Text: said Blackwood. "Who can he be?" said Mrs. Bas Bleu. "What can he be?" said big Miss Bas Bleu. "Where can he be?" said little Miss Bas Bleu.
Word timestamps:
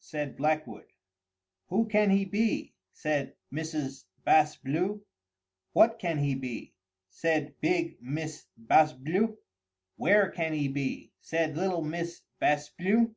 said 0.00 0.36
Blackwood. 0.36 0.86
"Who 1.68 1.86
can 1.86 2.10
he 2.10 2.24
be?" 2.24 2.74
said 2.92 3.36
Mrs. 3.52 4.02
Bas 4.24 4.56
Bleu. 4.56 5.04
"What 5.74 6.00
can 6.00 6.18
he 6.18 6.34
be?" 6.34 6.74
said 7.08 7.54
big 7.60 7.96
Miss 8.02 8.48
Bas 8.56 8.92
Bleu. 8.92 9.38
"Where 9.94 10.28
can 10.32 10.52
he 10.54 10.66
be?" 10.66 11.12
said 11.20 11.56
little 11.56 11.82
Miss 11.82 12.22
Bas 12.40 12.68
Bleu. 12.70 13.14